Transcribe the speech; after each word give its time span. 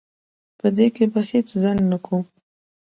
په 0.59 0.67
دې 0.77 0.87
کې 0.95 1.05
به 1.11 1.19
هیڅ 1.29 1.47
ځنډ 1.61 1.79
نه 1.91 1.97
کوم. 2.05 2.23